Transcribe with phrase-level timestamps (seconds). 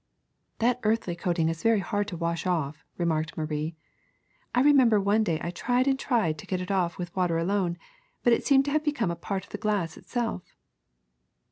[0.59, 3.75] ^' ^^That earthy coating is very hard to wash off,'* remarked Marie.
[4.55, 7.77] ^'I remember one day I tried and tried to get it off with water alone,
[8.23, 10.55] but it seemed to have become a part of the glass itself.''